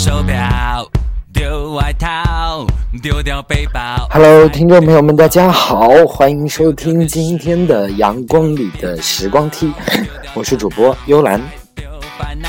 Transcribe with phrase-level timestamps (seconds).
[0.00, 0.88] 掉手表，
[1.30, 2.66] 丢外套，
[3.02, 4.08] 丢掉背包。
[4.10, 9.70] Hello，听众朋友们，大家好，欢迎收听今天的阳光里的时光梯，
[10.32, 11.38] 我是主播幽兰。
[11.74, 11.84] 丢
[12.18, 12.48] 烦恼，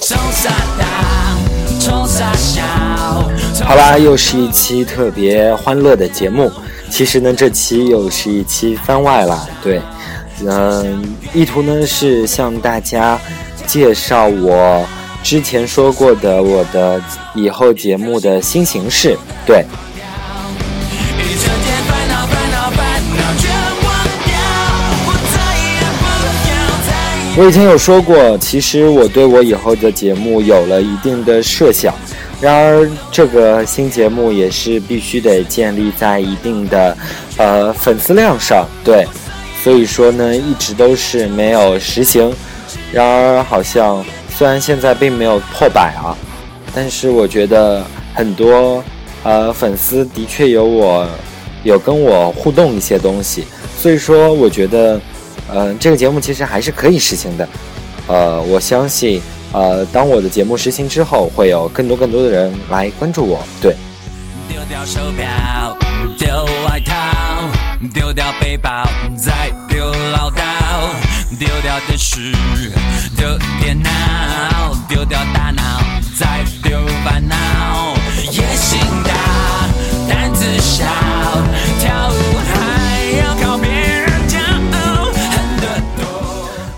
[0.00, 1.36] 冲傻大，
[1.80, 2.62] 冲傻小。
[3.64, 6.48] 好啦，又是一期特别欢乐的节目。
[6.88, 9.48] 其实呢，这期又是一期番外啦。
[9.64, 9.80] 对，
[10.46, 13.18] 嗯，意图呢是向大家
[13.66, 14.86] 介绍我
[15.22, 17.00] 之前说过的我的
[17.34, 19.16] 以后节目的新形式。
[19.46, 19.64] 对，
[27.36, 31.94] 我以前有说过，其实我对我以后的节目有了一定的设想。
[32.40, 36.96] 然而，这个新节目也是必须得建立在一定的，
[37.36, 38.66] 呃，粉丝量上。
[38.82, 39.06] 对，
[39.62, 42.34] 所以说呢，一直都是没有实行。
[42.92, 44.04] 然而，好像
[44.42, 46.18] 虽然现在并没有破百啊，
[46.74, 47.80] 但是我觉得
[48.12, 48.82] 很多
[49.22, 51.06] 呃粉丝的确有我
[51.62, 53.44] 有跟我互动一些东西，
[53.78, 55.00] 所以说我觉得，
[55.48, 57.48] 呃，这个节目其实还是可以实行的。
[58.08, 59.22] 呃，我相信。
[59.52, 63.38] 呃，当我的节目实行之后，会有更多更多的人来关注我。
[63.60, 63.76] 对，
[64.48, 65.78] 丢掉手表，
[66.18, 66.26] 丢
[66.66, 66.94] 外套，
[67.94, 68.70] 丢掉背包，
[69.16, 70.42] 再丢唠叨，
[71.38, 72.32] 丢掉电视，
[73.16, 73.90] 丢电脑，
[74.88, 75.62] 丢掉大脑，
[76.18, 77.34] 再丢烦恼。
[78.30, 79.12] 野心大，
[80.08, 80.84] 胆子小，
[81.80, 82.14] 跳舞
[82.52, 86.04] 还要靠别人教，恨得多。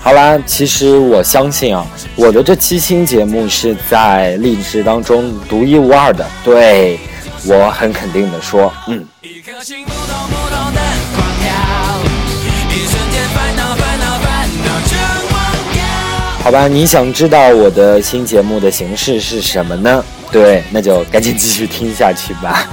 [0.00, 6.26] 好啦，其实我相信啊，我的这期新节目是在励志当中独一无二的。
[6.44, 6.98] 对
[7.46, 9.06] 我很肯定的说，嗯。
[9.22, 9.84] 一颗心
[16.42, 20.04] 好吧，你想知道我的新节目的形式是什么呢？
[20.32, 22.68] 对，那就赶紧继续听下去吧。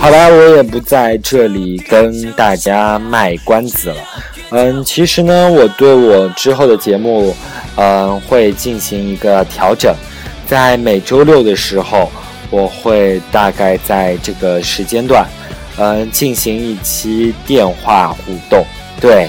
[0.00, 3.96] 好吧，我也不在这里跟大家卖关子了。
[4.50, 7.36] 嗯，其实呢，我对我之后的节目，
[7.80, 9.94] 嗯，会进行一个调整。
[10.46, 12.10] 在每周六的时候，
[12.50, 15.24] 我会大概在这个时间段，
[15.76, 18.64] 嗯，进行一期电话互动。
[19.00, 19.28] 对，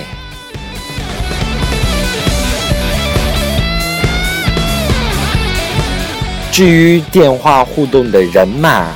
[6.52, 8.88] 至于电话互动的人嘛，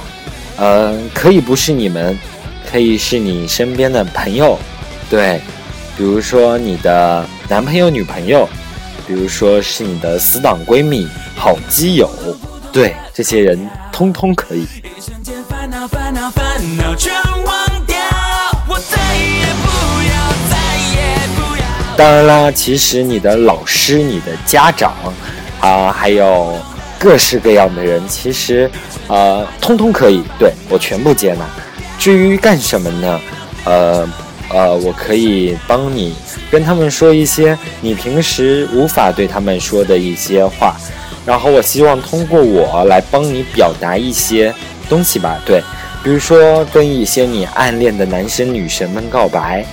[0.57, 2.17] 呃，可以不是你们，
[2.71, 4.57] 可以是你身边的朋友，
[5.11, 5.39] 对，
[5.95, 8.49] 比如说你的男朋友、女朋友，
[9.05, 12.09] 比如说是你的死党、闺蜜、好基友，
[12.71, 14.65] 对，这些人通通可以。
[21.95, 24.93] 当然啦，其实你的老师、你的家长，
[25.59, 26.57] 啊、还有
[26.97, 28.69] 各式各样的人，其实，
[29.07, 31.45] 呃，通通可以，对我全部接纳。
[31.99, 33.19] 至于干什么呢？
[33.65, 34.07] 呃
[34.53, 36.15] 呃，我可以帮你
[36.51, 40.75] 跟他们说一些你平时无法对他们说的一些话，
[41.25, 44.53] 然后我希望通过我来帮你表达一些
[44.87, 45.61] 东西吧，对，
[46.03, 49.65] 比如说跟一些你暗恋的男神女神们告白。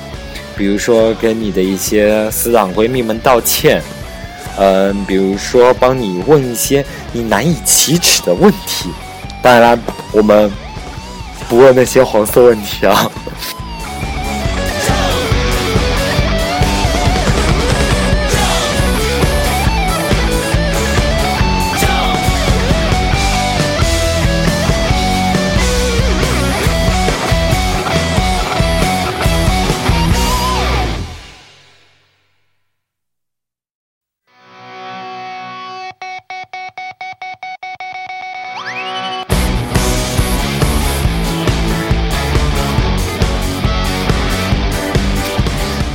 [0.56, 3.82] 比如说跟你的一些死党闺蜜们道歉，
[4.58, 8.90] 嗯，比如说帮你问一些你难以启齿的问题。
[9.40, 9.78] 当然啦，
[10.12, 10.52] 我们
[11.48, 13.10] 不问那些黄色问题啊。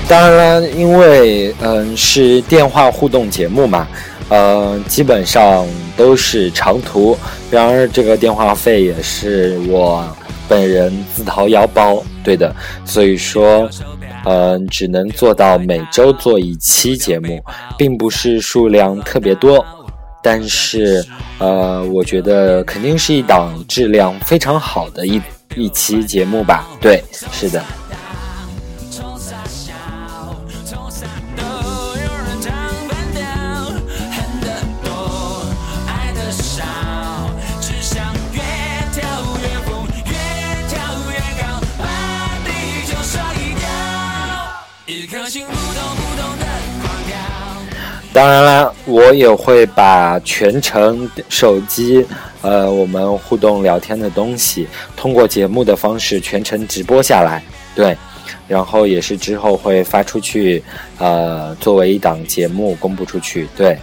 [0.07, 3.88] 当然了，因为嗯是电话互动节目嘛，
[4.30, 5.66] 呃，基本上
[5.98, 7.18] 都是长途。
[7.50, 10.07] 然而这个电话费也是我
[10.48, 12.56] 本人自掏腰包，对的。
[12.86, 13.68] 所以说，
[14.25, 17.44] 嗯，只能做到每周做一期节目，
[17.78, 19.66] 并不是数量特别多，
[20.22, 21.04] 但是
[21.40, 25.19] 呃，我觉得肯定是一档质量非常好的一
[25.56, 26.68] 一期节目吧。
[26.80, 27.63] 对，是的。
[48.15, 52.07] 当然啦，我也会把全程手机，
[52.41, 54.65] 呃，我们互动聊天的东西，
[54.95, 57.44] 通过节目的方式全程直播下来，
[57.75, 57.97] 对，
[58.47, 60.63] 然后也是之后会发出去，
[60.97, 63.77] 呃，作为一档节目公布出去，对。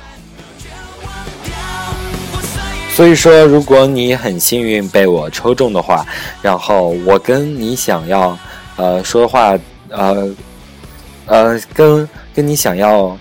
[2.94, 6.06] 所以说，如果你很幸运被我抽中的话，
[6.40, 8.38] 然后我跟你想要，
[8.76, 9.58] 呃，说话，
[9.90, 10.34] 呃，
[11.26, 13.14] 呃，跟跟你想要。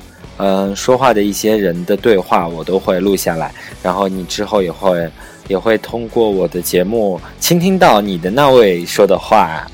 [0.44, 3.54] 嗯，说话的一些人的对话我都会录下来，
[3.84, 5.08] 然后你之后也会
[5.48, 9.68] 也会通过我的节目倾听到你的那位说的话。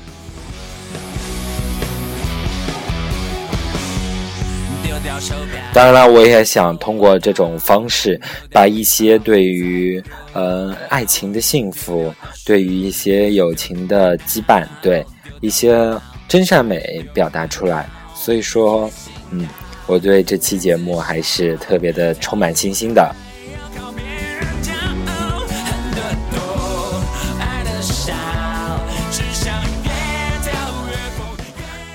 [5.72, 8.20] 当然了，我也想通过这种方式，
[8.52, 10.02] 把一些对于
[10.34, 12.12] 呃爱情的幸福，
[12.44, 15.02] 对于一些友情的羁绊，对
[15.40, 15.98] 一些
[16.28, 17.88] 真善美表达出来。
[18.14, 18.90] 所以说，
[19.30, 19.48] 嗯。
[19.88, 23.12] 我对这期节目还是特别的充满信心的。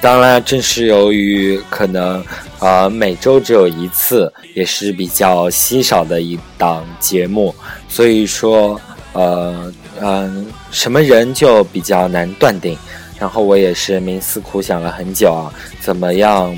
[0.01, 2.21] 当然，正是由于可能，
[2.59, 7.55] 呃，每周只有一次，也是比较稀少的一档节目，
[7.87, 8.81] 所以说，
[9.13, 12.77] 呃，嗯，什么人就比较难断定。
[13.17, 15.47] 然后我也是冥思苦想了很久啊，
[15.79, 16.53] 怎么样？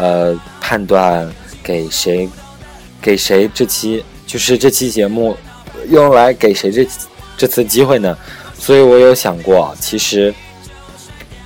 [0.00, 1.30] 呃，判断
[1.62, 2.26] 给谁，
[3.02, 5.36] 给谁这期就是这期节目
[5.90, 6.88] 用来给谁这
[7.36, 8.16] 这次机会呢？
[8.54, 10.32] 所以我有想过，其实，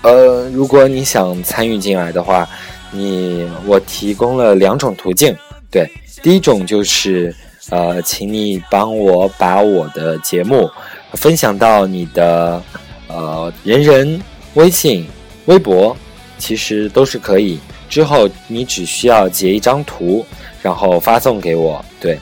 [0.02, 2.48] 呃，如果你想参与进来的话，
[2.92, 5.36] 你我提供了两种途径。
[5.68, 5.90] 对，
[6.22, 7.34] 第一种就是
[7.70, 10.70] 呃，请你帮我把我的节目
[11.14, 12.62] 分享到你的
[13.08, 14.20] 呃人人
[14.54, 15.08] 微信、
[15.46, 15.96] 微博，
[16.38, 17.58] 其实都是可以。
[17.88, 20.24] 之后你只需要截一张图，
[20.62, 21.84] 然后发送给我。
[22.00, 22.18] 对。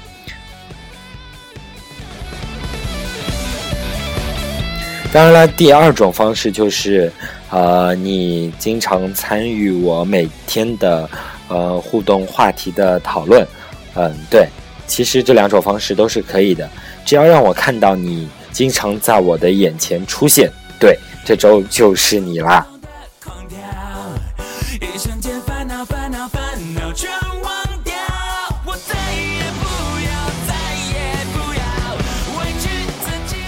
[5.13, 7.13] 当然了，第二种方式就是，
[7.51, 11.09] 呃，你经常参与我每天的
[11.49, 13.47] 呃互动话题的讨论。
[13.95, 14.47] 嗯，对。
[14.87, 16.69] 其实这两种方式都是可以的，
[17.05, 20.51] 只要让我看到你经常在我的眼前出现。
[20.79, 22.67] 对，这周就是你啦。
[26.23, 26.41] 那烦
[26.75, 27.11] 恼全
[27.43, 27.93] 忘掉，
[28.65, 28.95] 我最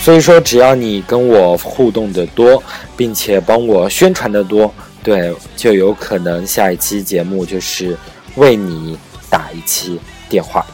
[0.01, 2.61] 所以说，只要你跟我互动的多，
[2.97, 4.75] 并且帮我宣传的多，
[5.05, 7.97] 对，就有可能下一期节目就是
[8.35, 8.99] 为你
[9.31, 10.67] 打一期电话。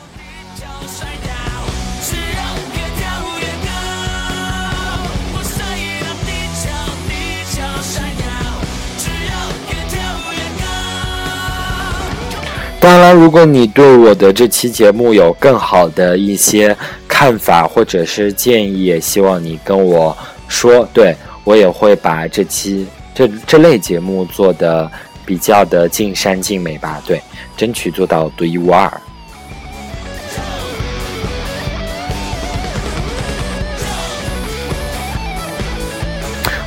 [12.81, 16.75] 当然，如果你对我的这期节目有更好的一些
[17.07, 20.17] 看法或者是建议，也希望你跟我
[20.49, 24.91] 说，对我也会把这期这这类节目做的
[25.27, 27.21] 比较的尽善尽美吧，对，
[27.55, 28.91] 争取做到独一无二。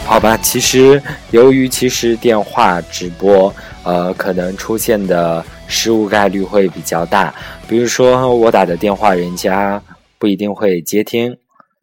[0.05, 1.01] 好吧，其实
[1.31, 3.51] 由于其实电话直播，
[3.83, 5.43] 呃，可能出现的。
[5.65, 7.33] 失误概率会比较大，
[7.67, 9.81] 比如说我打的电话，人家
[10.19, 11.33] 不一定会接听；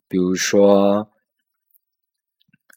[0.07, 1.05] 比如说，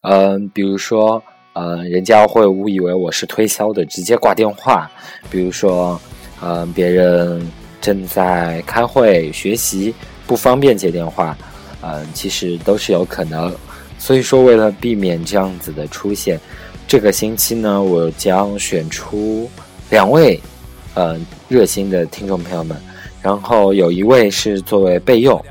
[0.01, 1.21] 嗯，比如说，
[1.53, 4.89] 嗯，人家会误以为我是推销的，直接挂电话；
[5.29, 6.01] 比如说，
[6.41, 7.47] 嗯，别人
[7.79, 9.93] 正在开会学习，
[10.25, 11.37] 不方便接电话，
[11.83, 13.55] 嗯，其实都是有可能。
[13.99, 16.39] 所以说，为了避免这样子的出现，
[16.87, 19.49] 这个星期呢，我将选出
[19.89, 20.39] 两位。
[20.95, 22.79] 呃，热心的听众朋友们，
[23.19, 25.43] 然后有一位是作为备用，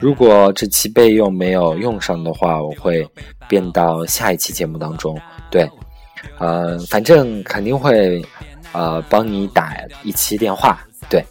[0.00, 3.08] 如果这期备用没有用上的话，我会
[3.48, 5.16] 变到下一期节目当中。
[5.52, 5.70] 对，
[6.38, 8.20] 呃，反正肯定会
[8.72, 10.84] 呃帮你打一期电话。
[11.08, 11.24] 对。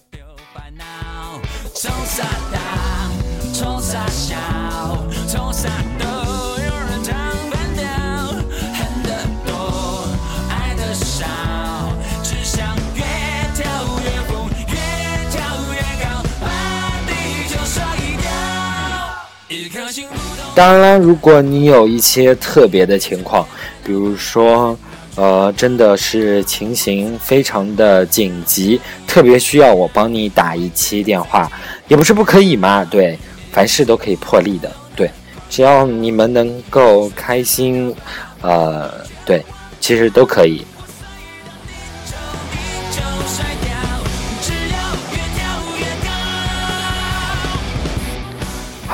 [20.58, 23.48] 当然了，如果你有一些特别的情况，
[23.86, 24.76] 比如说，
[25.14, 31.48] 呃，真的是情形非常的紧急，特别需要我帮你打一期电话，
[31.88, 32.84] 也不是不可以嘛。
[32.84, 33.16] 对，
[33.52, 34.72] 凡事都可以破例的。
[34.96, 35.12] 对，
[35.48, 37.94] 只要你们能够开心，
[38.42, 38.92] 呃，
[39.24, 39.46] 对，
[39.80, 40.66] 其实都可以。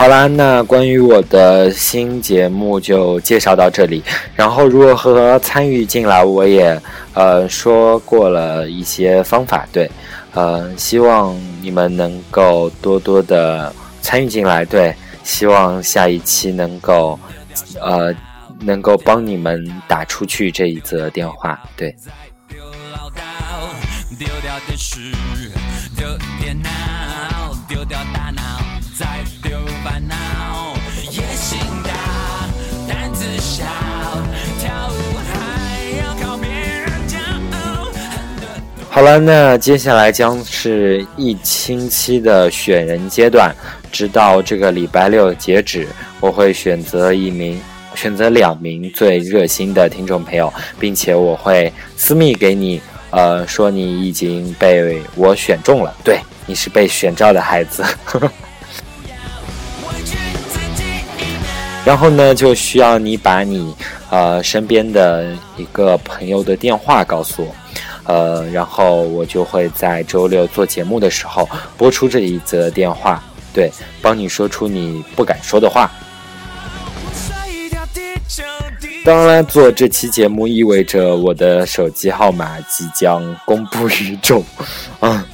[0.03, 4.03] 好啦，那关于我的新节目就介绍到这里。
[4.35, 6.77] 然后如何参与进来，我也
[7.13, 9.65] 呃说过了一些方法。
[9.71, 9.89] 对，
[10.33, 14.65] 呃，希望你们能够多多的参与进来。
[14.65, 14.93] 对，
[15.23, 17.17] 希望下一期能够
[17.79, 18.13] 呃
[18.59, 21.57] 能够帮你们打出去这一则电话。
[21.77, 21.95] 对。
[24.19, 24.99] 丢掉电视，
[25.95, 26.05] 丢
[26.41, 26.69] 电脑，
[38.93, 43.51] 好了，那接下来将是一星期的选人阶段，
[43.91, 45.87] 直到这个礼拜六截止，
[46.19, 47.59] 我会选择一名。
[47.95, 52.79] 选择两名最热心的听众朋友，并且我会私密给你。
[53.09, 57.83] 呃，说你已经被我选中了，对，你是被选召的孩子。
[61.83, 63.73] 然后呢，就需要你把你
[64.11, 67.55] 呃身边的一个朋友的电话告诉我，
[68.05, 75.89] 呃，然后我就会在周六做节目的时候播出这一则电话，对，帮你说出你不敢说的话。
[79.05, 84.43] 当然，做这期节目意味着我的手机号码即将公布于众，
[85.01, 85.25] 啊，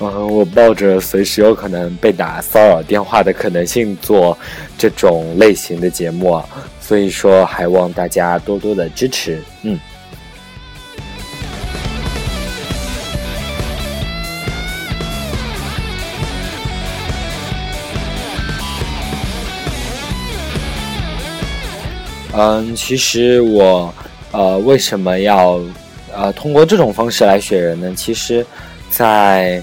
[0.00, 4.36] 嗯，我抱着随时有可能被打骚扰电话的可能性做
[4.76, 6.42] 这种类型的节目，
[6.80, 9.78] 所以说还望大家多多的支持，嗯。
[22.36, 23.94] 嗯，其实我，
[24.32, 25.60] 呃，为什么要，
[26.12, 27.94] 呃，通过这种方式来选人呢？
[27.96, 28.44] 其实，
[28.90, 29.62] 在，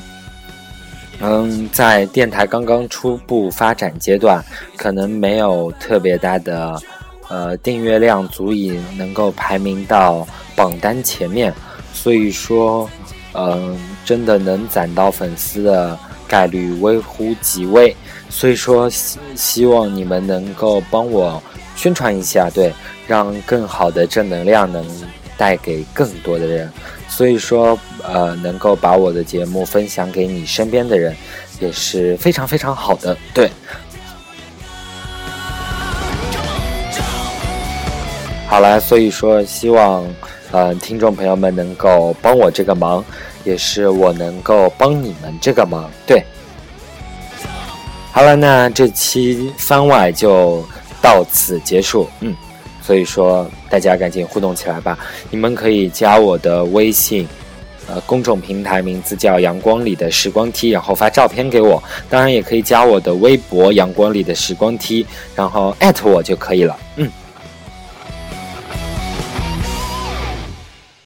[1.20, 4.42] 嗯，在电台刚刚初步发展阶段，
[4.78, 6.82] 可能没有特别大的，
[7.28, 10.26] 呃，订阅量足以能够排名到
[10.56, 11.54] 榜单前面，
[11.94, 12.90] 所以说，
[13.34, 17.94] 嗯，真的能攒到粉丝的概率微乎其微，
[18.30, 21.44] 所以说希希望你们能够帮我。
[21.76, 22.74] 宣传一下，对，
[23.08, 24.86] 让更好的正能量能
[25.38, 26.72] 带给更多的人。
[27.10, 31.16] 所以说，呃，能够把我的节目分享给你身边的人，
[31.60, 33.18] 也是非常非常好的。
[33.34, 33.50] 对，
[38.48, 40.06] 好了，所以说希望，
[40.52, 43.04] 呃，听众朋友们能够帮我这个忙，
[43.44, 45.90] 也是我能够帮你们这个忙。
[46.08, 46.24] 对，
[48.12, 50.64] 好了，那这期番外就。
[51.02, 52.36] 到此结束，嗯，
[52.82, 54.98] 所以说大家赶紧互动起来吧。
[55.30, 57.28] 你们可以加我的微信，
[57.88, 61.82] 呃，公众平台名字叫“阳光里的时光梯”，然后发照片给我。
[62.10, 65.06] 当然也可以加我的微博“阳光里的时光梯”，
[65.36, 66.78] 然后艾特我就可以了。
[66.98, 67.10] 嗯